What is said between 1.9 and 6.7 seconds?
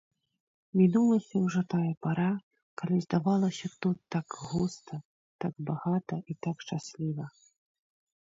пара, калі здавалася тут так густа, так багата і так